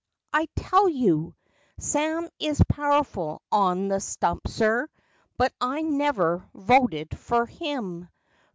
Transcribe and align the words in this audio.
I 0.33 0.47
tell 0.55 0.89
you, 0.89 1.35
Sam 1.77 2.27
is 2.39 2.59
powerful 2.67 3.39
on 3.51 3.87
the 3.87 3.99
stump, 3.99 4.47
sir; 4.47 4.87
But 5.37 5.53
I 5.61 5.83
never 5.83 6.43
voted 6.55 7.15
fer 7.19 7.45
him. 7.45 8.09